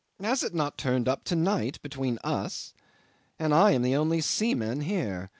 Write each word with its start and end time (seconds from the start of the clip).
Has 0.19 0.41
it 0.41 0.55
not 0.55 0.79
turned 0.79 1.07
up 1.07 1.23
to 1.25 1.35
night 1.35 1.79
between 1.83 2.17
us? 2.23 2.73
And 3.37 3.53
I 3.53 3.69
am 3.73 3.83
the 3.83 3.95
only 3.97 4.19
seaman 4.19 4.79
here. 4.81 5.29